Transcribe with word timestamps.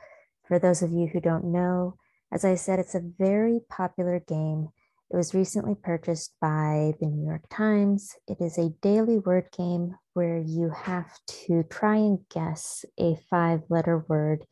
For 0.46 0.58
those 0.58 0.82
of 0.82 0.92
you 0.92 1.06
who 1.06 1.20
don't 1.20 1.52
know, 1.52 1.94
as 2.32 2.44
I 2.44 2.54
said, 2.56 2.78
it's 2.78 2.94
a 2.94 3.10
very 3.18 3.60
popular 3.68 4.20
game. 4.20 4.68
It 5.10 5.16
was 5.16 5.34
recently 5.34 5.74
purchased 5.74 6.34
by 6.40 6.92
the 7.00 7.06
New 7.06 7.24
York 7.24 7.44
Times. 7.50 8.14
It 8.26 8.38
is 8.40 8.58
a 8.58 8.74
daily 8.82 9.18
word 9.18 9.48
game 9.56 9.94
where 10.12 10.38
you 10.38 10.70
have 10.70 11.10
to 11.46 11.62
try 11.62 11.96
and 11.96 12.18
guess 12.32 12.84
a 12.98 13.16
five 13.30 13.62
letter 13.70 14.04
word 14.08 14.44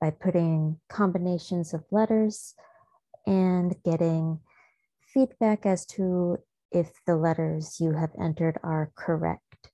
by 0.00 0.10
putting 0.10 0.78
combinations 0.90 1.72
of 1.72 1.84
letters 1.90 2.54
and 3.26 3.74
getting 3.84 4.40
feedback 5.00 5.64
as 5.64 5.86
to 5.86 6.38
if 6.76 6.92
the 7.06 7.16
letters 7.16 7.78
you 7.80 7.92
have 7.92 8.10
entered 8.20 8.58
are 8.62 8.92
correct. 8.94 9.70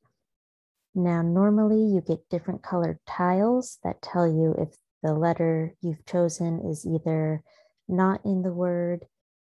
Now, 0.95 1.21
normally 1.23 1.83
you 1.93 2.01
get 2.01 2.29
different 2.31 2.63
colored 2.63 2.99
tiles 3.09 3.79
that 3.83 4.03
tell 4.03 4.27
you 4.27 4.55
if 4.57 4.77
the 5.03 5.15
letter 5.15 5.75
you've 5.81 6.07
chosen 6.07 6.61
is 6.71 6.87
either 6.87 7.43
not 7.89 8.21
in 8.25 8.43
the 8.43 8.53
word, 8.53 9.07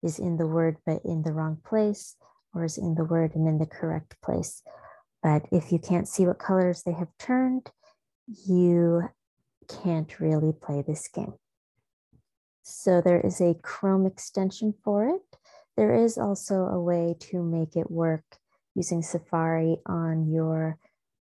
is 0.02 0.19
in 0.19 0.36
the 0.36 0.46
word 0.46 0.76
but 0.84 1.00
in 1.04 1.22
the 1.22 1.32
wrong 1.32 1.58
place, 1.64 2.16
or 2.52 2.64
is 2.64 2.76
in 2.76 2.94
the 2.96 3.04
word 3.04 3.34
and 3.34 3.48
in 3.48 3.58
the 3.58 3.66
correct 3.66 4.20
place. 4.22 4.62
But 5.22 5.46
if 5.50 5.72
you 5.72 5.78
can't 5.78 6.06
see 6.06 6.26
what 6.26 6.38
colors 6.38 6.82
they 6.82 6.92
have 6.92 7.08
turned, 7.19 7.70
you 8.46 9.08
can't 9.82 10.20
really 10.20 10.52
play 10.52 10.82
this 10.86 11.08
game. 11.08 11.34
So 12.62 13.00
there 13.00 13.20
is 13.20 13.41
a 13.41 13.54
Chrome 13.62 14.04
extension 14.04 14.74
for 14.84 15.08
it. 15.08 15.38
There 15.78 15.94
is 15.94 16.18
also 16.18 16.66
a 16.66 16.80
way 16.80 17.14
to 17.30 17.40
make 17.40 17.76
it 17.76 17.88
work 17.88 18.24
using 18.74 19.00
Safari 19.00 19.76
on 19.86 20.28
your 20.28 20.76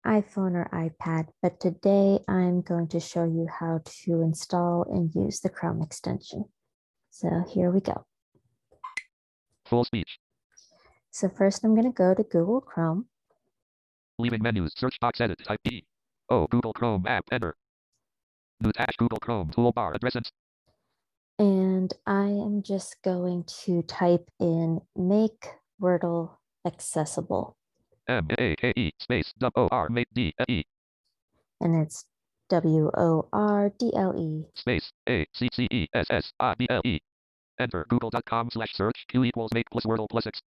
iPhone 0.06 0.56
or 0.56 0.68
iPad, 0.74 1.28
but 1.42 1.62
today 1.62 2.20
I'm 2.28 2.60
going 2.60 2.90
to 2.90 3.00
show 3.00 3.24
you 3.24 3.48
how 3.48 3.80
to 3.86 4.22
install 4.22 4.84
and 4.92 5.10
use 5.16 5.40
the 5.40 5.48
Chrome 5.48 5.82
extension. 5.82 6.44
So 7.12 7.46
here 7.50 7.72
we 7.72 7.80
go. 7.80 8.04
Full 9.68 9.86
speech. 9.86 10.20
So 11.12 11.30
first 11.30 11.64
I'm 11.64 11.74
going 11.74 11.90
to 11.90 11.96
go 11.96 12.14
to 12.14 12.24
Google 12.24 12.60
Chrome. 12.60 13.06
Leaving 14.20 14.44
menus. 14.44 14.74
Search 14.76 15.00
box 15.00 15.22
edit. 15.22 15.40
Type 15.48 15.62
E. 15.64 15.84
Oh, 16.28 16.48
Google 16.48 16.74
Chrome 16.74 17.08
app. 17.08 17.24
Enter. 17.32 17.56
New. 18.60 18.74
Google 18.98 19.20
Chrome 19.20 19.50
toolbar. 19.52 19.96
Address 19.96 20.16
and 20.16 20.30
And 21.42 21.92
I 22.06 22.26
am 22.26 22.62
just 22.62 23.02
going 23.02 23.46
to 23.66 23.82
type 23.82 24.30
in 24.40 24.80
make 24.96 25.48
Wordle 25.82 26.38
accessible. 26.68 27.58
M 28.08 28.28
A 28.38 28.56
K 28.58 28.72
E 28.76 28.92
space 29.00 29.34
W 29.40 29.52
O 29.56 29.68
R 29.72 29.90
make 29.90 30.08
D 30.14 30.36
E 30.48 30.62
And 31.60 31.82
it's 31.82 32.06
W 32.50 32.92
O 32.96 33.28
R 33.34 33.72
D 33.80 33.92
L 33.96 34.14
E. 34.16 34.46
space 34.54 34.92
A 35.10 35.26
C 35.34 35.50
C 35.52 35.68
E 35.72 35.88
S 35.96 36.06
S 36.12 36.32
I 36.40 36.54
B 36.60 36.68
L 36.70 36.82
E. 36.86 37.00
Enter 37.60 37.88
google.com 37.90 38.52
slash 38.52 38.74
search 38.74 39.06
Q 39.08 39.24
equals 39.24 39.50
make 39.52 39.66
plus 39.72 39.86
Wordle 39.86 40.08
plus 40.12 40.28
X. 40.28 40.40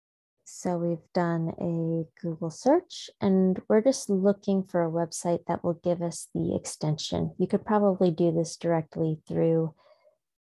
So 0.44 0.76
we've 0.76 1.12
done 1.14 1.54
a 1.58 2.04
Google 2.20 2.50
search 2.50 3.08
and 3.22 3.58
we're 3.66 3.80
just 3.80 4.10
looking 4.10 4.62
for 4.64 4.84
a 4.84 4.90
website 4.90 5.46
that 5.46 5.64
will 5.64 5.80
give 5.82 6.02
us 6.02 6.28
the 6.34 6.54
extension. 6.54 7.32
You 7.38 7.46
could 7.46 7.64
probably 7.64 8.10
do 8.10 8.30
this 8.30 8.58
directly 8.58 9.22
through 9.26 9.72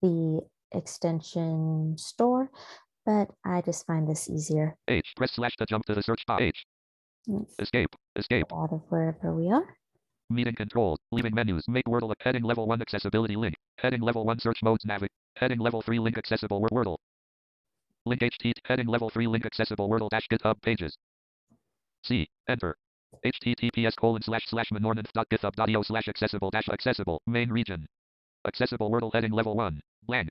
the 0.02 0.40
extension 0.72 1.96
store, 1.98 2.50
but 3.04 3.28
I 3.44 3.62
just 3.62 3.86
find 3.86 4.08
this 4.08 4.28
easier. 4.28 4.76
H 4.88 5.12
press 5.16 5.32
slash 5.32 5.56
to 5.56 5.66
jump 5.66 5.84
to 5.86 5.94
the 5.94 6.02
search 6.02 6.22
bar. 6.26 6.40
H 6.40 6.64
Let's 7.26 7.54
escape 7.58 7.94
escape. 8.16 8.46
out 8.52 8.72
of 8.72 8.82
wherever 8.88 9.34
we 9.34 9.50
are. 9.50 9.76
Meeting 10.30 10.54
controls. 10.54 10.98
Leaving 11.12 11.34
menus. 11.34 11.64
Make 11.68 11.84
Wordle. 11.86 12.10
a 12.12 12.14
Heading 12.20 12.42
level 12.42 12.66
1 12.66 12.82
accessibility 12.82 13.36
link. 13.36 13.54
Heading 13.78 14.00
level 14.00 14.24
1 14.24 14.40
search 14.40 14.62
modes 14.62 14.84
navig. 14.84 15.08
Heading 15.36 15.58
level 15.60 15.82
3 15.82 15.98
link 16.00 16.18
accessible 16.18 16.60
Word 16.60 16.72
Wordle. 16.72 16.96
Link 18.04 18.20
HT. 18.22 18.52
Heading 18.64 18.86
level 18.86 19.10
3 19.10 19.26
link 19.28 19.46
accessible 19.46 19.88
Wordle 19.88 20.08
dash 20.10 20.26
GitHub 20.32 20.60
pages. 20.62 20.96
C. 22.04 22.28
Enter. 22.48 22.76
https 23.24 23.96
colon 23.96 24.22
slash 24.22 24.46
slash 24.46 24.68
slash 24.70 26.08
accessible 26.08 26.50
dash 26.50 26.68
accessible 26.68 27.20
main 27.26 27.50
region. 27.50 27.86
Accessible 28.46 28.90
Wordle 28.90 29.12
heading 29.12 29.32
level 29.32 29.56
1. 29.56 29.80
Blank. 30.06 30.28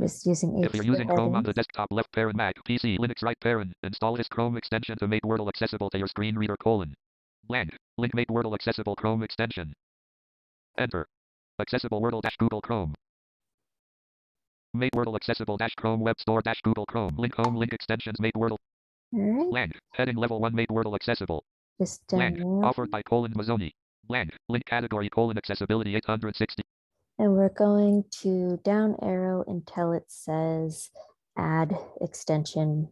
Just 0.00 0.24
using 0.26 0.62
If 0.64 0.74
you're 0.74 0.84
using 0.84 1.06
Chrome 1.08 1.34
on 1.34 1.42
the 1.42 1.52
desktop 1.52 1.88
left 1.90 2.12
parent 2.12 2.36
Mac, 2.36 2.54
PC, 2.66 2.98
Linux 2.98 3.22
right 3.22 3.38
parent, 3.40 3.72
install 3.82 4.16
this 4.16 4.28
Chrome 4.28 4.56
extension 4.56 4.96
to 4.98 5.06
make 5.08 5.22
Wordle 5.22 5.48
accessible 5.48 5.90
to 5.90 5.98
your 5.98 6.06
screen 6.08 6.36
reader 6.36 6.56
colon. 6.56 6.94
Blank. 7.44 7.76
Link 7.98 8.14
make 8.14 8.28
Wordle 8.28 8.54
accessible 8.54 8.96
Chrome 8.96 9.22
extension. 9.22 9.72
Enter. 10.78 11.06
Accessible 11.60 12.00
Wordle 12.00 12.22
dash 12.22 12.36
Google 12.38 12.60
Chrome. 12.62 12.94
Make 14.74 14.92
Wordle 14.92 15.16
accessible 15.16 15.56
dash 15.58 15.74
Chrome 15.76 16.00
Web 16.00 16.18
Store 16.20 16.40
dash 16.42 16.60
Google 16.62 16.86
Chrome. 16.86 17.16
Link 17.16 17.34
home 17.34 17.54
link 17.56 17.72
extensions 17.74 18.18
make 18.20 18.34
Wordle. 18.34 18.58
All 19.12 19.20
right, 19.20 19.50
Blank. 19.50 19.72
Heading 19.92 20.16
level 20.16 20.40
1 20.40 20.54
make 20.54 20.68
Wordle 20.68 20.94
accessible. 20.94 21.44
just 21.78 22.02
uh, 22.12 22.16
Blank. 22.16 22.38
down. 22.38 22.64
Offered 22.64 22.90
by 22.90 23.02
colon 23.02 23.32
Mazzoni. 23.34 23.72
Blank. 24.04 24.30
Link 24.48 24.64
category 24.66 25.08
colon 25.10 25.36
accessibility 25.38 25.96
860. 25.96 26.62
And 27.18 27.32
we're 27.32 27.48
going 27.48 28.04
to 28.22 28.60
down 28.62 28.96
arrow 29.02 29.42
until 29.46 29.92
it 29.92 30.04
says 30.08 30.90
add 31.38 31.76
extension, 32.00 32.88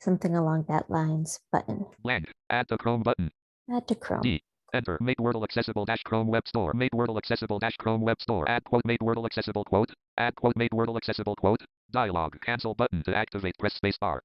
something 0.00 0.34
along 0.34 0.64
that 0.68 0.90
lines 0.90 1.40
button. 1.52 1.84
Blank. 2.02 2.32
Add 2.48 2.68
to 2.68 2.78
Chrome 2.78 3.02
button. 3.02 3.30
Add 3.70 3.86
to 3.88 3.94
Chrome. 3.94 4.22
D. 4.22 4.42
Enter. 4.72 4.98
Make 5.00 5.18
Wordle 5.18 5.44
accessible 5.44 5.84
dash 5.84 6.02
Chrome 6.04 6.28
Web 6.28 6.48
Store. 6.48 6.72
Make 6.72 6.92
Wordle 6.92 7.18
accessible 7.18 7.58
dash 7.58 7.76
Chrome 7.76 8.00
Web 8.00 8.20
Store. 8.20 8.48
Add 8.48 8.64
quote. 8.64 8.84
Make 8.86 9.00
Wordle 9.00 9.26
accessible 9.26 9.64
quote. 9.64 9.90
Add 10.16 10.36
quote. 10.36 10.56
Make 10.56 10.70
Wordle 10.70 10.96
accessible 10.96 11.36
quote. 11.36 11.60
Dialog. 11.90 12.40
Cancel 12.40 12.74
button 12.74 13.02
to 13.02 13.14
activate. 13.14 13.58
Press 13.58 13.74
space 13.74 13.98
bar. 13.98 14.22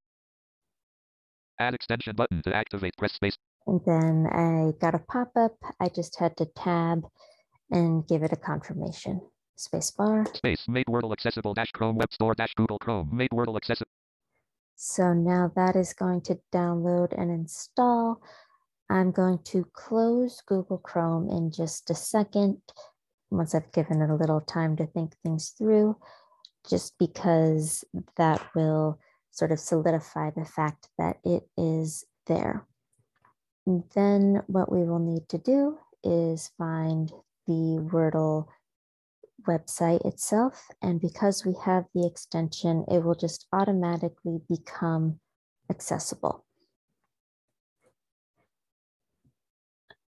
Add 1.59 1.73
extension 1.73 2.15
button 2.15 2.41
to 2.43 2.55
activate. 2.55 2.95
Press 2.97 3.13
space. 3.13 3.37
And 3.67 3.81
then 3.85 4.27
I 4.31 4.71
got 4.79 4.93
a 4.95 4.99
pop-up. 4.99 5.57
I 5.79 5.89
just 5.89 6.19
had 6.19 6.37
to 6.37 6.45
tab 6.45 7.05
and 7.71 8.07
give 8.07 8.23
it 8.23 8.31
a 8.33 8.37
confirmation. 8.37 9.21
Spacebar. 9.57 10.35
Space. 10.35 10.65
Make 10.67 10.87
Wordle 10.87 11.13
accessible 11.13 11.53
dash 11.53 11.71
Chrome 11.71 11.95
Web 11.95 12.11
Store 12.11 12.33
dash 12.35 12.53
Google 12.55 12.77
Chrome. 12.77 13.09
Make 13.11 13.31
Wordle 13.31 13.55
accessible. 13.55 13.89
So 14.75 15.13
now 15.13 15.51
that 15.55 15.75
is 15.75 15.93
going 15.93 16.21
to 16.21 16.37
download 16.53 17.17
and 17.17 17.31
install. 17.31 18.21
I'm 18.89 19.11
going 19.11 19.39
to 19.45 19.65
close 19.73 20.41
Google 20.45 20.77
Chrome 20.77 21.29
in 21.29 21.51
just 21.51 21.89
a 21.89 21.95
second, 21.95 22.61
once 23.31 23.55
I've 23.55 23.71
given 23.71 24.01
it 24.01 24.09
a 24.09 24.15
little 24.15 24.41
time 24.41 24.75
to 24.75 24.85
think 24.85 25.13
things 25.23 25.53
through, 25.57 25.97
just 26.69 26.97
because 26.99 27.83
that 28.17 28.41
will 28.53 28.99
sort 29.31 29.51
of 29.51 29.59
solidify 29.59 30.31
the 30.31 30.45
fact 30.45 30.89
that 30.97 31.17
it 31.23 31.43
is 31.57 32.05
there. 32.27 32.67
And 33.65 33.83
then 33.95 34.43
what 34.47 34.71
we 34.71 34.83
will 34.83 34.99
need 34.99 35.27
to 35.29 35.37
do 35.37 35.77
is 36.03 36.51
find 36.57 37.11
the 37.47 37.87
Wordle 37.91 38.47
website 39.47 40.05
itself. 40.05 40.67
And 40.81 40.99
because 40.99 41.45
we 41.45 41.55
have 41.65 41.85
the 41.93 42.05
extension, 42.05 42.85
it 42.87 43.03
will 43.03 43.15
just 43.15 43.47
automatically 43.53 44.39
become 44.49 45.19
accessible. 45.69 46.45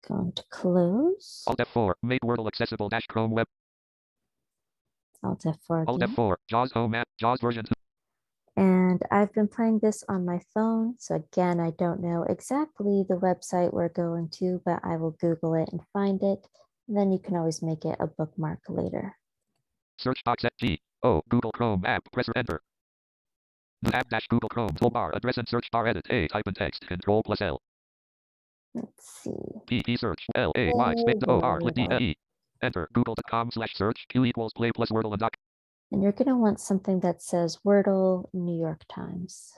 Going 0.08 0.34
to 0.34 0.44
close. 0.50 1.44
Alt 1.48 1.60
F4. 1.60 1.94
Make 2.04 2.22
Wordle 2.22 2.48
accessible 2.48 2.90
dash 2.90 3.08
Chrome 3.08 3.32
web. 3.32 3.48
Alt 5.24 5.44
F4 5.44 5.88
Alt 5.88 6.02
F4, 6.02 6.36
JAWS 6.50 6.72
home 6.74 6.96
app. 6.96 7.08
JAWS 7.18 7.40
version 7.40 7.66
And 8.58 9.02
I've 9.10 9.34
been 9.34 9.48
playing 9.48 9.80
this 9.80 10.04
on 10.10 10.26
my 10.26 10.42
phone. 10.54 10.96
So 11.00 11.16
again, 11.16 11.62
I 11.62 11.72
don't 11.72 12.02
know 12.02 12.26
exactly 12.28 13.06
the 13.08 13.16
website 13.16 13.72
we're 13.72 13.88
going 13.88 14.28
to, 14.40 14.62
but 14.66 14.82
I 14.84 14.98
will 14.98 15.12
Google 15.12 15.54
it 15.54 15.70
and 15.72 15.80
find 15.94 16.22
it. 16.22 16.46
Then 16.88 17.12
you 17.12 17.20
can 17.20 17.36
always 17.36 17.62
make 17.62 17.86
it 17.86 17.98
a 18.00 18.08
bookmark 18.08 18.60
later. 18.68 19.16
Search 19.98 20.24
box 20.24 20.44
at 20.44 20.54
G. 20.60 20.82
O. 21.04 21.22
Google 21.30 21.52
Chrome 21.52 21.86
app. 21.86 22.04
Press 22.12 22.28
enter. 22.36 22.62
The 23.82 23.96
app 23.96 24.10
dash 24.10 24.28
Google 24.30 24.50
Chrome 24.50 24.70
toolbar. 24.70 25.16
Address 25.16 25.38
and 25.38 25.48
search 25.48 25.70
bar 25.72 25.88
edit. 25.88 26.06
A. 26.10 26.28
Type 26.28 26.48
in 26.48 26.54
text. 26.54 26.88
Control 26.88 27.24
plus 27.24 27.42
L. 27.42 27.62
Let's 28.74 29.22
see. 29.22 29.32
P. 29.68 29.84
P 29.84 29.98
search. 29.98 30.26
L. 30.36 30.52
A. 30.56 30.72
Y. 30.74 30.94
Space 30.98 31.22
O. 31.28 31.40
R. 31.42 31.62
Lit 31.62 31.76
D. 31.76 31.88
L. 31.90 32.02
E. 32.02 32.16
Enter. 32.62 32.88
Google.com 32.94 33.52
slash 33.52 33.74
search. 33.76 34.06
Q 34.10 34.26
equals 34.26 34.54
play 34.54 34.72
plus 34.72 34.90
Wordle 34.90 35.12
and 35.12 35.20
doc. 35.20 35.36
And 35.92 36.02
you're 36.02 36.12
going 36.12 36.28
to 36.28 36.36
want 36.36 36.60
something 36.60 37.02
that 37.02 37.22
says 37.22 37.60
Wordle 37.66 38.26
New 38.34 38.58
York 38.60 38.82
Times. 38.90 39.54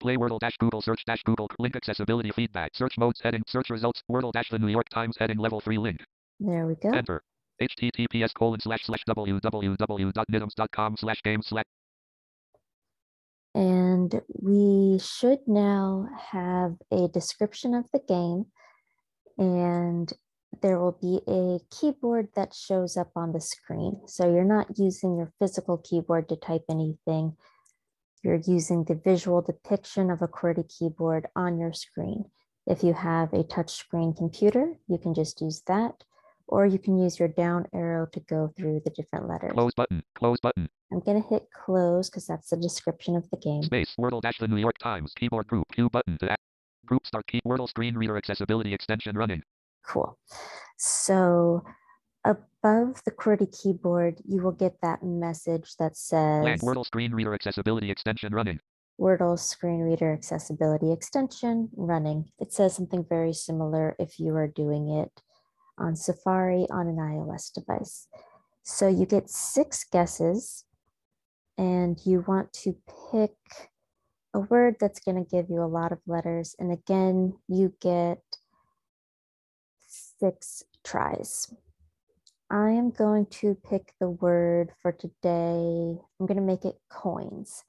Play 0.00 0.16
Wordle 0.16 0.38
dash 0.38 0.56
Google 0.58 0.82
search 0.82 1.04
dash 1.06 1.22
Google 1.24 1.48
link 1.58 1.76
accessibility 1.76 2.30
feedback 2.30 2.74
search 2.74 2.96
modes 2.98 3.20
heading 3.22 3.42
search 3.46 3.70
results 3.70 4.02
Wordle 4.10 4.32
dash 4.32 4.48
the 4.50 4.58
New 4.58 4.68
York 4.68 4.88
Times 4.90 5.16
heading 5.18 5.38
level 5.38 5.60
three 5.60 5.78
link 5.78 5.98
There 6.40 6.66
we 6.66 6.74
go. 6.74 6.90
enter 6.90 7.22
https 7.60 8.34
colon 8.34 8.60
slash 8.60 8.84
slash 8.84 9.02
www.nytimes.com 9.08 10.96
slash 10.96 11.22
game 11.22 11.42
slash 11.42 11.64
And 13.54 14.20
we 14.42 14.98
should 14.98 15.40
now 15.46 16.08
have 16.32 16.74
a 16.92 17.08
description 17.08 17.74
of 17.74 17.86
the 17.92 18.00
game. 18.06 18.46
And 19.38 20.12
there 20.62 20.78
will 20.78 20.98
be 21.00 21.20
a 21.26 21.58
keyboard 21.74 22.28
that 22.36 22.54
shows 22.54 22.96
up 22.96 23.10
on 23.16 23.32
the 23.32 23.40
screen. 23.40 24.00
So 24.06 24.30
you're 24.30 24.44
not 24.44 24.78
using 24.78 25.16
your 25.16 25.32
physical 25.38 25.78
keyboard 25.78 26.28
to 26.28 26.36
type 26.36 26.64
anything. 26.68 27.36
You're 28.26 28.42
using 28.44 28.82
the 28.82 28.96
visual 28.96 29.40
depiction 29.40 30.10
of 30.10 30.20
a 30.20 30.26
QWERTY 30.26 30.68
keyboard 30.68 31.28
on 31.36 31.60
your 31.60 31.72
screen. 31.72 32.24
If 32.66 32.82
you 32.82 32.92
have 32.92 33.32
a 33.32 33.44
touchscreen 33.44 34.16
computer, 34.16 34.74
you 34.88 34.98
can 34.98 35.14
just 35.14 35.40
use 35.40 35.62
that, 35.68 36.02
or 36.48 36.66
you 36.66 36.80
can 36.80 36.98
use 36.98 37.20
your 37.20 37.28
down 37.28 37.66
arrow 37.72 38.08
to 38.12 38.18
go 38.18 38.52
through 38.56 38.80
the 38.84 38.90
different 38.90 39.28
letters. 39.28 39.52
close 39.52 39.74
button 39.74 40.02
close 40.16 40.40
button 40.40 40.68
I'm 40.92 40.98
going 40.98 41.22
to 41.22 41.28
hit 41.28 41.46
close 41.52 42.10
because 42.10 42.26
that's 42.26 42.50
the 42.50 42.56
description 42.56 43.14
of 43.14 43.30
the 43.30 43.36
game. 43.36 43.62
space 43.62 43.94
Wordle 43.96 44.20
dash 44.20 44.38
the 44.38 44.48
New 44.48 44.56
York 44.56 44.78
Times 44.78 45.12
keyboard 45.14 45.46
group 45.46 45.66
Q 45.72 45.88
button 45.88 46.18
to 46.18 46.32
act 46.32 46.42
group 46.84 47.06
start 47.06 47.28
key 47.28 47.40
Wordle 47.46 47.68
screen 47.68 47.94
reader 47.94 48.16
accessibility 48.16 48.74
extension 48.74 49.16
running 49.16 49.40
Cool. 49.86 50.18
So 50.78 51.62
above 52.26 53.02
the 53.04 53.12
QWERTY 53.12 53.62
keyboard, 53.62 54.20
you 54.26 54.42
will 54.42 54.52
get 54.52 54.80
that 54.82 55.02
message 55.02 55.76
that 55.78 55.96
says 55.96 56.44
land 56.44 56.60
Wordle 56.60 56.84
screen 56.84 57.12
reader 57.12 57.34
accessibility 57.34 57.90
extension 57.90 58.34
running 58.34 58.60
Wordle 58.98 59.38
screen 59.38 59.80
reader 59.80 60.12
accessibility 60.12 60.92
extension 60.92 61.68
running. 61.76 62.30
It 62.38 62.52
says 62.52 62.74
something 62.74 63.04
very 63.08 63.32
similar 63.32 63.94
if 63.98 64.18
you 64.18 64.34
are 64.36 64.48
doing 64.48 64.88
it 64.88 65.22
on 65.78 65.96
Safari 65.96 66.66
on 66.70 66.88
an 66.88 66.96
iOS 66.96 67.52
device. 67.52 68.08
So 68.62 68.88
you 68.88 69.04
get 69.04 69.28
six 69.28 69.84
guesses 69.84 70.64
and 71.58 71.98
you 72.04 72.24
want 72.26 72.52
to 72.54 72.76
pick 73.12 73.36
a 74.32 74.40
word 74.40 74.76
that's 74.80 75.00
going 75.00 75.22
to 75.22 75.30
give 75.30 75.50
you 75.50 75.62
a 75.62 75.64
lot 75.68 75.92
of 75.92 75.98
letters. 76.06 76.56
And 76.58 76.72
again, 76.72 77.34
you 77.48 77.74
get 77.80 78.22
six 79.86 80.62
tries. 80.84 81.52
I 82.50 82.70
am 82.70 82.90
going 82.90 83.26
to 83.42 83.56
pick 83.68 83.92
the 83.98 84.10
word 84.10 84.70
for 84.80 84.92
today. 84.92 85.98
I'm 86.20 86.26
going 86.26 86.36
to 86.36 86.42
make 86.42 86.64
it 86.64 86.78
coins 86.88 87.64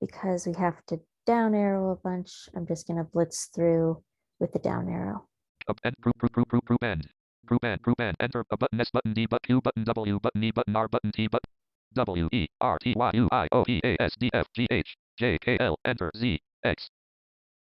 because 0.00 0.46
we 0.46 0.52
have 0.54 0.84
to 0.88 1.00
down 1.26 1.54
arrow 1.54 1.92
a 1.92 1.96
bunch. 1.96 2.48
I'm 2.54 2.66
just 2.66 2.86
going 2.86 2.98
to 2.98 3.04
blitz 3.04 3.46
through 3.54 4.02
with 4.38 4.52
the 4.52 4.58
down 4.58 4.88
arrow. 4.88 5.26
up 5.68 5.80
end 5.82 5.94
group 6.02 6.18
group 6.18 6.32
group 6.32 6.48
group 6.48 6.64
group 6.66 6.84
end 6.84 7.08
group 7.46 7.64
end 7.64 7.80
group 7.80 8.00
end 8.00 8.16
enter 8.20 8.44
a 8.50 8.56
button 8.56 8.78
S 8.80 8.90
button 8.90 9.14
D 9.14 9.24
button 9.24 9.46
Q 9.46 9.60
button 9.62 9.84
W 9.84 10.20
button 10.20 10.44
E 10.44 10.50
button 10.50 10.76
R 10.76 10.88
button 10.88 11.10
T 11.10 11.26
button 11.26 11.50
W 11.94 12.28
E 12.30 12.46
R 12.60 12.78
T 12.78 12.94
Y 12.94 13.10
U 13.14 13.28
I 13.32 13.48
O 13.52 13.64
P 13.64 13.80
A 13.82 13.96
S 14.00 14.12
D 14.18 14.30
F 14.34 14.46
G 14.54 14.66
H 14.70 14.96
J 15.18 15.38
K 15.38 15.56
L 15.58 15.78
enter 15.86 16.10
Z 16.16 16.40
X 16.64 16.90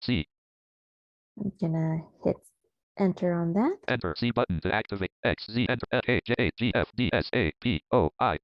C 0.02 0.28
I'm 1.40 1.54
going 1.62 1.74
to 1.74 2.00
hit 2.25 2.36
enter 2.99 3.33
on 3.33 3.53
that. 3.53 3.77
enter 3.88 4.13
C 4.17 4.31
button 4.31 4.59
to 4.61 4.73
activate 4.73 5.11
X 5.23 5.45
Z 5.51 5.67
enter 5.69 6.01
K 6.03 6.19
J 6.25 6.35
A 6.39 6.51
G 6.57 6.71
F 6.75 6.89
D 6.95 7.09
S 7.13 7.29
A 7.33 7.51
P 7.61 7.81
O 7.91 8.09
I 8.19 8.38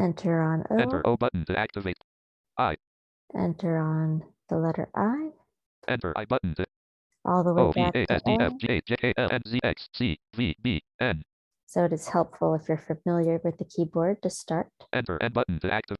Enter 0.00 0.40
on 0.40 0.64
O. 0.70 0.76
enter 0.76 1.04
O 1.04 1.16
button 1.16 1.44
to 1.46 1.58
activate 1.58 1.98
I. 2.56 2.76
Enter 3.36 3.78
on 3.78 4.22
the 4.48 4.56
letter 4.56 4.88
I. 4.94 5.30
enter 5.88 6.12
I 6.16 6.24
button 6.24 6.54
to 6.54 6.66
All 7.24 7.42
the 7.42 7.52
way 7.52 7.62
O 7.62 7.72
back 7.72 7.96
A 7.96 8.06
to 8.06 8.12
S 8.12 8.22
D 8.24 8.36
F 8.38 8.52
A. 8.52 8.58
J 8.58 8.80
J 8.86 8.96
K 8.96 9.12
L 9.16 9.28
N 9.32 9.42
Z 9.46 9.60
X 9.64 9.88
C 9.92 10.18
V 10.36 10.56
B 10.62 10.82
N 11.00 11.24
So 11.66 11.84
it 11.84 11.92
is 11.92 12.08
helpful 12.08 12.54
if 12.54 12.68
you're 12.68 12.78
familiar 12.78 13.40
with 13.42 13.58
the 13.58 13.64
keyboard 13.64 14.22
to 14.22 14.30
start. 14.30 14.68
enter 14.92 15.20
N 15.20 15.32
button 15.32 15.58
to 15.60 15.72
activate 15.72 15.98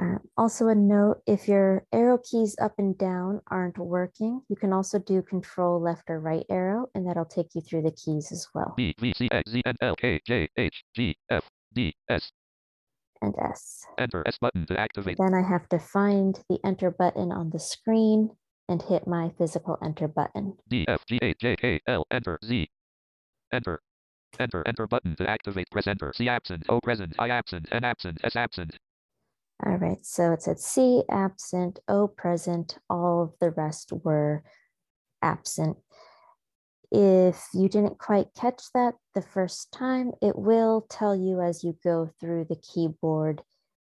Um, 0.00 0.18
also 0.38 0.68
a 0.68 0.74
note, 0.74 1.20
if 1.26 1.46
your 1.46 1.84
arrow 1.92 2.18
keys 2.18 2.56
up 2.60 2.72
and 2.78 2.96
down 2.96 3.42
aren't 3.50 3.76
working, 3.76 4.40
you 4.48 4.56
can 4.56 4.72
also 4.72 4.98
do 4.98 5.20
control 5.20 5.78
left 5.78 6.08
or 6.08 6.20
right 6.20 6.46
arrow 6.48 6.86
and 6.94 7.06
that'll 7.06 7.26
take 7.26 7.54
you 7.54 7.60
through 7.60 7.82
the 7.82 7.90
keys 7.90 8.32
as 8.32 8.48
well. 8.54 8.72
B 8.78 8.94
V 8.98 9.12
C 9.14 9.28
X 9.30 9.50
Z 9.50 9.62
N 9.66 9.76
L 9.82 9.94
K 9.96 10.18
J 10.26 10.48
H 10.56 10.82
G 10.96 11.14
F 11.30 11.44
D 11.74 11.94
S. 12.08 12.32
And 13.20 13.34
S. 13.38 13.84
enter 13.98 14.22
S 14.26 14.38
button 14.40 14.64
to 14.66 14.80
activate. 14.80 15.18
Then 15.18 15.34
I 15.34 15.46
have 15.46 15.68
to 15.68 15.78
find 15.78 16.40
the 16.48 16.58
enter 16.64 16.90
button 16.90 17.30
on 17.30 17.50
the 17.50 17.58
screen 17.58 18.30
and 18.70 18.80
hit 18.80 19.06
my 19.06 19.30
physical 19.36 19.76
enter 19.84 20.08
button. 20.08 20.56
D 20.66 20.86
F 20.88 21.04
G 21.06 21.18
H 21.20 21.36
J 21.40 21.56
K 21.56 21.80
L 21.86 22.06
enter 22.10 22.38
Z. 22.42 22.70
Enter. 23.52 23.82
Enter 24.38 24.62
enter 24.66 24.86
button 24.86 25.14
to 25.16 25.28
activate. 25.28 25.70
Press 25.70 25.86
enter. 25.86 26.12
C 26.16 26.26
absent. 26.26 26.64
O 26.70 26.80
present. 26.80 27.14
I 27.18 27.28
absent. 27.28 27.68
N 27.70 27.84
absent. 27.84 28.20
S 28.24 28.36
absent 28.36 28.78
All 29.64 29.76
right, 29.76 30.04
so 30.04 30.32
it 30.32 30.42
said 30.42 30.58
C 30.58 31.02
absent, 31.10 31.80
O 31.88 32.08
present, 32.08 32.78
all 32.88 33.22
of 33.22 33.32
the 33.40 33.50
rest 33.50 33.92
were 33.92 34.42
absent. 35.22 35.76
If 36.90 37.46
you 37.52 37.68
didn't 37.68 37.98
quite 37.98 38.28
catch 38.34 38.62
that 38.74 38.94
the 39.14 39.22
first 39.22 39.70
time, 39.72 40.12
it 40.22 40.36
will 40.36 40.86
tell 40.88 41.14
you 41.14 41.40
as 41.40 41.62
you 41.62 41.76
go 41.84 42.10
through 42.20 42.46
the 42.48 42.56
keyboard 42.56 43.42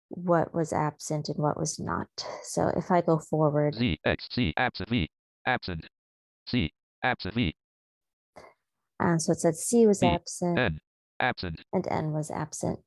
what 0.08 0.54
was 0.54 0.72
absent 0.72 1.28
and 1.28 1.38
what 1.38 1.58
was 1.58 1.78
not. 1.78 2.08
So 2.44 2.72
if 2.76 2.90
I 2.90 3.02
go 3.02 3.18
forward, 3.18 3.74
Z 3.74 3.98
X 4.04 4.28
C 4.32 4.54
absent 4.56 4.88
V 4.88 5.08
absent 5.46 5.86
C 6.46 6.72
absent 7.02 7.34
V 7.34 7.54
and 8.98 9.20
so 9.20 9.32
it 9.32 9.40
said 9.40 9.56
C 9.56 9.86
was 9.86 10.00
B, 10.00 10.06
absent 10.06 10.58
N 10.58 10.80
absent 11.20 11.60
and 11.72 11.86
N 11.90 12.12
was 12.12 12.30
absent. 12.30 12.78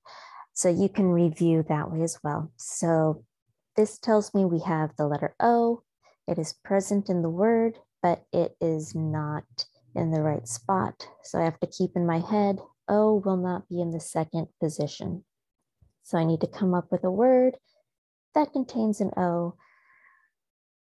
So 0.60 0.68
you 0.68 0.90
can 0.90 1.06
review 1.06 1.64
that 1.70 1.90
way 1.90 2.02
as 2.02 2.20
well. 2.22 2.52
So 2.58 3.24
this 3.78 3.98
tells 3.98 4.34
me 4.34 4.44
we 4.44 4.60
have 4.60 4.94
the 4.98 5.08
letter 5.08 5.34
O. 5.40 5.84
It 6.28 6.38
is 6.38 6.60
present 6.66 7.08
in 7.08 7.22
the 7.22 7.30
word, 7.30 7.78
but 8.04 8.26
it 8.34 8.58
is 8.60 8.94
not 8.94 9.46
in 9.96 10.12
the 10.12 10.22
right 10.22 10.46
spot. 10.46 11.08
So 11.24 11.40
I 11.40 11.46
have 11.46 11.62
to 11.62 11.68
keep 11.68 11.92
in 11.96 12.06
my 12.06 12.20
head, 12.20 12.58
O 12.90 13.22
will 13.24 13.38
not 13.38 13.70
be 13.70 13.80
in 13.80 13.92
the 13.92 14.02
second 14.02 14.48
position. 14.60 15.24
So 16.04 16.18
I 16.18 16.26
need 16.26 16.42
to 16.42 16.48
come 16.48 16.74
up 16.74 16.92
with 16.92 17.06
a 17.06 17.10
word 17.10 17.56
that 18.36 18.52
contains 18.52 19.00
an 19.00 19.12
O, 19.16 19.56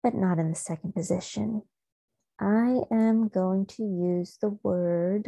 but 0.01 0.15
not 0.15 0.39
in 0.39 0.49
the 0.49 0.55
second 0.55 0.95
position. 0.95 1.61
I 2.39 2.79
am 2.89 3.27
going 3.27 3.67
to 3.77 3.83
use 3.83 4.35
the 4.41 4.57
word 4.63 5.27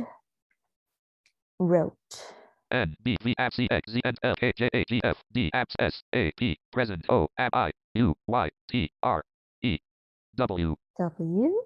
wrote. 1.60 2.34
N 2.72 2.96
B 3.04 3.18
V 3.22 3.36
ab 3.38 3.54
C 3.54 3.68
X 3.70 3.92
Z 3.92 4.02
N 4.06 4.16
L 4.24 4.36
K 4.36 4.52
J 4.56 4.70
A 4.74 4.86
G 4.86 5.02
F 5.04 5.22
D 5.34 5.50
abs 5.54 5.76
S 5.80 6.02
A 6.14 6.32
P 6.38 6.58
present 6.72 7.06
O 7.10 7.28
ab 7.38 7.52
I 7.54 7.72
U 7.96 8.16
Y 8.28 8.50
T 8.70 8.92
R 9.04 9.24
E 9.62 9.78
W. 10.38 10.76
W. 10.98 11.62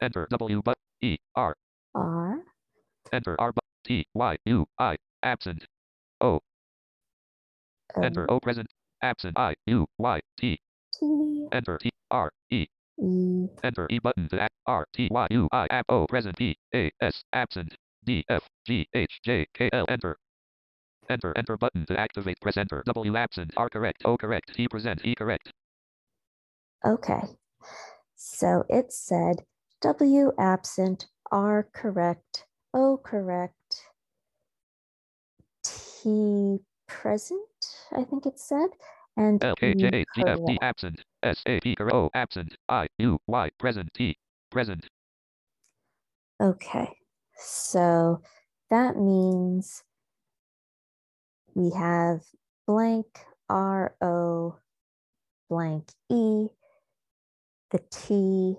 Enter 0.00 0.26
W 0.30 0.62
but 0.64 0.78
E 1.02 1.18
R. 1.34 1.54
R. 1.94 2.38
Enter 3.12 3.36
R 3.38 3.52
but 3.52 3.64
T 3.84 4.06
Y 4.14 4.36
U 4.46 4.66
I 4.78 4.96
absent 5.22 5.66
O. 6.20 6.40
Enter 8.02 8.30
O 8.30 8.40
present 8.40 8.68
absent 9.02 9.36
I 9.38 9.54
U 9.66 9.86
Y 9.98 10.20
T. 10.38 10.58
T. 10.98 11.48
Enter 11.52 11.78
T 11.78 11.90
R 12.10 12.30
E. 12.50 12.66
E. 13.00 13.46
Enter 13.62 13.86
E 13.90 13.98
button 13.98 14.28
to 14.28 14.48
R 14.66 14.86
T 14.94 15.08
Y 15.10 15.26
U 15.30 15.48
I 15.52 15.66
ab 15.70 15.84
O 15.88 16.06
present 16.06 16.36
P 16.36 16.56
A 16.74 16.90
S 17.00 17.22
absent 17.32 17.76
D 18.04 18.24
F 18.28 18.48
G 18.66 18.88
H 18.94 19.20
J 19.22 19.46
K 19.52 19.68
L 19.72 19.84
enter 19.88 20.16
enter 21.10 21.32
enter 21.36 21.56
button 21.56 21.84
to 21.86 21.98
activate 21.98 22.40
press 22.40 22.56
enter 22.56 22.82
W 22.86 23.16
absent 23.16 23.52
R 23.56 23.68
correct 23.68 24.02
O 24.04 24.16
correct 24.16 24.54
T 24.54 24.68
present 24.68 25.00
E 25.04 25.14
correct 25.14 25.52
Okay. 26.86 27.22
So 28.16 28.64
it 28.68 28.92
said 28.92 29.44
W 29.80 30.32
absent, 30.38 31.06
R 31.30 31.68
correct, 31.72 32.44
O 32.74 32.98
correct, 32.98 33.84
T 35.64 36.58
present, 36.86 37.40
I 37.92 38.04
think 38.04 38.26
it 38.26 38.38
said, 38.38 38.70
and 39.16 39.42
L 39.42 39.56
K 39.56 39.70
E 39.70 39.74
J 39.74 40.04
C 40.14 40.22
F 40.26 40.38
D 40.46 40.58
absent. 40.62 41.02
S 41.22 41.42
A 41.46 41.60
P 41.60 41.74
correct. 41.74 41.94
O 41.94 42.10
absent. 42.14 42.56
I 42.68 42.86
U 42.98 43.18
Y 43.26 43.50
present. 43.58 43.92
T 43.94 44.16
present. 44.50 44.86
Okay, 46.40 46.88
so 47.36 48.20
that 48.70 48.96
means 48.96 49.82
we 51.58 51.70
have 51.70 52.20
blank 52.68 53.06
R 53.48 53.92
O 54.00 54.56
blank 55.50 55.88
E. 56.08 56.46
The 57.72 57.80
T 57.90 58.54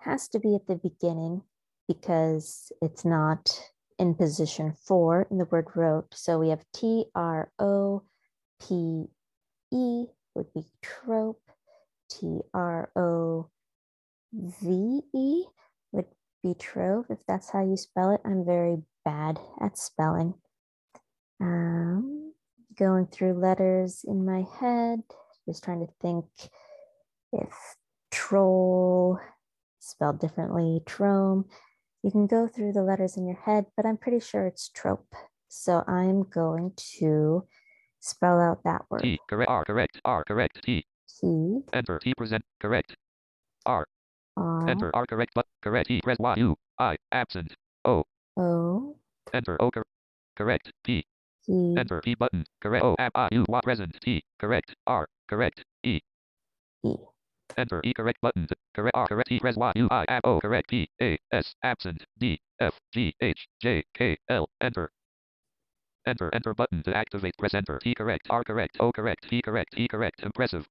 has 0.00 0.28
to 0.28 0.38
be 0.38 0.54
at 0.54 0.66
the 0.66 0.76
beginning 0.76 1.40
because 1.88 2.70
it's 2.82 3.06
not 3.06 3.58
in 3.98 4.14
position 4.14 4.74
four 4.86 5.26
in 5.30 5.38
the 5.38 5.46
word 5.46 5.68
wrote. 5.74 6.08
So 6.12 6.38
we 6.38 6.50
have 6.50 6.62
T 6.74 7.06
R 7.14 7.50
O 7.58 8.02
P 8.60 9.06
E 9.72 10.04
would 10.34 10.52
be 10.52 10.66
trope. 10.82 11.40
T 12.10 12.40
R 12.52 12.90
O 12.94 13.48
V 14.34 15.00
E 15.14 15.44
would 15.92 16.08
be 16.42 16.52
trove 16.58 17.06
if 17.08 17.20
that's 17.26 17.48
how 17.48 17.64
you 17.64 17.78
spell 17.78 18.10
it. 18.10 18.20
I'm 18.22 18.44
very 18.44 18.82
bad 19.02 19.40
at 19.62 19.78
spelling. 19.78 20.34
Um, 21.42 22.32
going 22.78 23.06
through 23.06 23.34
letters 23.34 24.04
in 24.06 24.24
my 24.24 24.44
head, 24.60 25.00
just 25.46 25.64
trying 25.64 25.80
to 25.80 25.92
think 26.00 26.24
if 27.32 27.52
troll 28.12 29.18
spelled 29.80 30.20
differently, 30.20 30.80
trome. 30.86 31.46
You 32.02 32.10
can 32.10 32.26
go 32.26 32.48
through 32.48 32.72
the 32.72 32.82
letters 32.82 33.16
in 33.16 33.26
your 33.26 33.36
head, 33.36 33.66
but 33.76 33.86
I'm 33.86 33.96
pretty 33.96 34.20
sure 34.20 34.46
it's 34.46 34.68
trope. 34.68 35.14
So 35.48 35.84
I'm 35.86 36.22
going 36.22 36.72
to 36.96 37.44
spell 38.00 38.40
out 38.40 38.64
that 38.64 38.82
word. 38.90 39.02
T 39.02 39.18
correct. 39.28 39.50
R 39.50 39.64
correct. 39.64 40.00
R 40.04 40.24
correct. 40.24 40.62
T 40.64 40.84
T 41.20 41.60
enter. 41.72 41.98
T 41.98 42.14
present. 42.14 42.44
Correct. 42.60 42.96
R 43.66 43.86
R 44.36 44.68
enter. 44.68 44.90
R 44.94 45.06
correct. 45.06 45.32
But 45.34 45.46
correct. 45.62 45.88
T 45.88 46.00
press 46.02 46.18
Y 46.18 46.34
U 46.38 46.56
I 46.78 46.96
absent. 47.12 47.54
O 47.84 48.04
O 48.36 48.96
enter. 49.32 49.60
O 49.60 49.70
cor- 49.70 49.86
correct. 50.36 50.72
P 50.84 51.04
P 51.46 51.74
enter. 51.78 52.00
P 52.00 52.14
button. 52.14 52.44
Correct. 52.60 52.84
O 52.84 52.96
I 52.98 53.28
U 53.32 53.44
Y 53.48 53.60
present. 53.62 53.96
T 54.00 54.22
correct. 54.38 54.74
R 54.86 55.08
correct. 55.28 55.64
E 55.84 56.00
E. 56.84 56.94
enter. 57.56 57.80
E 57.84 57.92
correct 57.92 58.20
button. 58.20 58.46
Correct. 58.74 58.96
R 58.96 59.06
correct. 59.08 59.28
T 59.28 59.40
press 59.40 59.56
Y 59.56 59.72
U 59.76 59.88
I 59.90 60.04
ab 60.08 60.22
O 60.24 60.40
correct. 60.40 60.70
P 60.70 60.88
A 61.00 61.18
S 61.32 61.54
absent. 61.62 62.04
D 62.18 62.40
F 62.60 62.78
G 62.92 63.14
H 63.20 63.48
J 63.60 63.84
K 63.94 64.16
L 64.28 64.48
enter. 64.60 64.90
Enter. 66.06 66.30
Enter 66.34 66.54
button 66.54 66.82
to 66.82 66.96
activate. 66.96 67.36
Press 67.38 67.54
enter. 67.54 67.78
T 67.78 67.94
correct. 67.94 68.26
R 68.30 68.42
correct. 68.44 68.76
O 68.80 68.92
correct. 68.92 69.28
T 69.28 69.42
correct. 69.42 69.74
E 69.76 69.88
correct. 69.88 70.22
Impressive. 70.22 70.66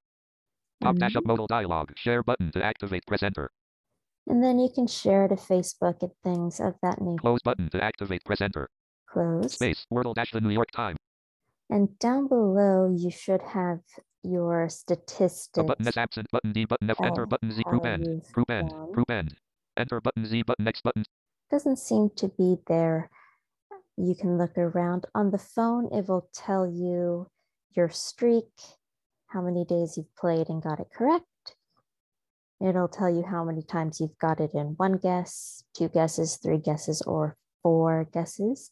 Pop 0.81 0.95
dash 0.97 1.15
up 1.15 1.23
mm-hmm. 1.23 1.29
modal 1.29 1.47
dialog. 1.47 1.91
Share 1.97 2.23
button 2.23 2.51
to 2.53 2.63
activate. 2.63 3.05
Press 3.05 3.23
enter. 3.23 3.51
And 4.27 4.43
then 4.43 4.59
you 4.59 4.69
can 4.73 4.87
share 4.87 5.27
to 5.27 5.35
Facebook 5.35 6.01
and 6.01 6.11
things 6.23 6.59
of 6.59 6.75
that 6.83 7.01
nature. 7.01 7.21
Close 7.21 7.41
button 7.43 7.69
to 7.69 7.83
activate. 7.83 8.23
Press 8.25 8.41
enter. 8.41 8.69
Close. 9.11 9.53
Space. 9.53 9.85
Wordle 9.91 10.13
dash 10.13 10.31
the 10.31 10.41
New 10.41 10.49
York 10.49 10.71
Time. 10.71 10.95
And 11.69 11.97
down 11.99 12.27
below, 12.27 12.93
you 12.95 13.11
should 13.11 13.41
have 13.41 13.79
your 14.23 14.69
statistics. 14.69 15.57
A 15.57 15.63
button 15.63 15.87
S 15.87 15.97
absent 15.97 16.27
button 16.31 16.51
D 16.53 16.65
button 16.65 16.89
F 16.89 16.97
enter 17.03 17.25
button 17.25 17.51
Z 17.51 17.63
group 17.65 17.85
end. 17.85 18.23
Group 18.33 18.51
end. 18.51 18.69
done. 18.69 18.91
Group 18.91 19.11
end. 19.11 19.35
Enter 19.77 20.01
button 20.01 20.25
Z 20.25 20.43
button 20.43 20.67
X 20.67 20.81
button. 20.81 21.03
Doesn't 21.49 21.77
seem 21.77 22.09
to 22.17 22.29
be 22.29 22.57
there. 22.67 23.09
You 23.97 24.15
can 24.15 24.37
look 24.37 24.57
around. 24.57 25.05
On 25.15 25.31
the 25.31 25.37
phone, 25.37 25.89
it 25.91 26.07
will 26.07 26.29
tell 26.33 26.65
you 26.67 27.27
your 27.75 27.89
streak, 27.89 28.49
how 29.27 29.41
many 29.41 29.65
days 29.65 29.97
you've 29.97 30.15
played 30.15 30.49
and 30.49 30.61
got 30.61 30.79
it 30.79 30.87
correct. 30.93 31.25
It'll 32.65 32.87
tell 32.87 33.09
you 33.09 33.23
how 33.23 33.43
many 33.43 33.63
times 33.63 33.99
you've 33.99 34.17
got 34.19 34.39
it 34.39 34.51
in 34.53 34.75
one 34.77 34.97
guess, 34.97 35.63
two 35.75 35.89
guesses, 35.89 36.37
three 36.37 36.59
guesses, 36.59 37.01
or 37.01 37.37
four 37.63 38.07
guesses. 38.13 38.71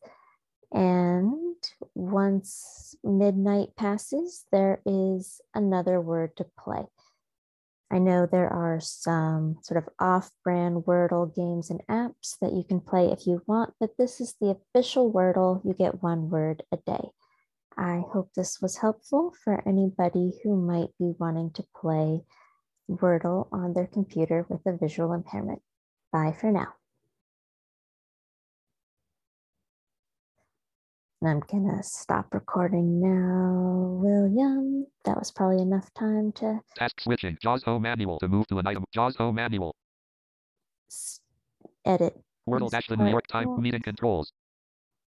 And 0.71 1.55
once 1.95 2.95
midnight 3.03 3.69
passes, 3.75 4.45
there 4.51 4.81
is 4.85 5.41
another 5.53 5.99
word 5.99 6.37
to 6.37 6.45
play. 6.57 6.85
I 7.91 7.97
know 7.97 8.27
there 8.27 8.49
are 8.49 8.79
some 8.79 9.57
sort 9.63 9.83
of 9.83 9.91
off 9.99 10.29
brand 10.43 10.83
Wordle 10.83 11.33
games 11.35 11.71
and 11.71 11.81
apps 11.89 12.37
that 12.39 12.53
you 12.53 12.63
can 12.63 12.81
play 12.81 13.07
if 13.07 13.25
you 13.25 13.41
want, 13.47 13.73
but 13.79 13.97
this 13.97 14.21
is 14.21 14.35
the 14.39 14.55
official 14.75 15.11
Wordle. 15.11 15.65
You 15.65 15.73
get 15.73 16.03
one 16.03 16.29
word 16.29 16.61
a 16.71 16.77
day. 16.77 17.09
I 17.75 18.03
hope 18.11 18.31
this 18.33 18.61
was 18.61 18.77
helpful 18.77 19.33
for 19.43 19.67
anybody 19.67 20.33
who 20.43 20.55
might 20.55 20.89
be 20.99 21.13
wanting 21.17 21.51
to 21.53 21.65
play 21.75 22.21
Wordle 22.87 23.47
on 23.51 23.73
their 23.73 23.87
computer 23.87 24.45
with 24.49 24.61
a 24.67 24.77
visual 24.77 25.13
impairment. 25.13 25.61
Bye 26.11 26.35
for 26.39 26.51
now. 26.51 26.78
And 31.21 31.29
I'm 31.29 31.39
gonna 31.51 31.83
stop 31.83 32.33
recording 32.33 33.01
now, 33.01 33.99
William. 34.01 34.85
That 35.03 35.17
was 35.17 35.31
probably 35.31 35.61
enough 35.61 35.93
time 35.93 36.31
to 36.33 36.59
Task 36.77 37.01
switching. 37.01 37.37
JAWS 37.41 37.63
home 37.63 37.81
manual 37.81 38.19
to 38.19 38.27
move 38.29 38.47
to 38.47 38.59
an 38.59 38.67
item. 38.67 38.85
JAWS 38.93 39.17
home 39.17 39.35
manual. 39.35 39.75
s- 40.89 41.19
edit. 41.85 42.15
Wordle 42.47 42.69
dash 42.71 42.87
the 42.87 42.95
New 42.97 43.09
York 43.09 43.27
part 43.27 43.43
Time 43.45 43.61
meeting 43.61 43.81
controls. 43.81 44.31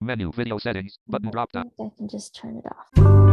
Menu 0.00 0.32
video 0.32 0.58
settings. 0.58 0.98
Button 1.06 1.30
drop 1.30 1.52
down. 1.52 1.70
I 1.78 1.90
can 1.96 2.08
just 2.08 2.34
turn 2.34 2.56
it 2.56 2.64
off. 2.66 3.29